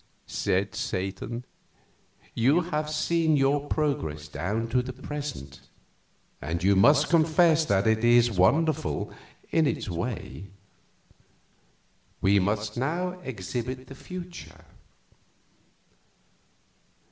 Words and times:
"Now," 0.01 0.07
said 0.25 0.73
Satan, 0.73 1.45
"you 2.33 2.61
have 2.61 2.89
seen 2.89 3.37
your 3.37 3.67
progress 3.67 4.27
down 4.27 4.67
to 4.69 4.81
the 4.81 4.93
present, 4.93 5.59
and 6.41 6.63
you 6.63 6.75
must 6.75 7.07
confess 7.11 7.65
that 7.65 7.85
it 7.85 8.03
is 8.03 8.31
wonderful 8.31 9.13
in 9.51 9.67
its 9.67 9.89
way. 9.91 10.47
We 12.19 12.39
must 12.39 12.77
now 12.77 13.19
exhibit 13.21 13.85
the 13.85 13.93
future." 13.93 14.65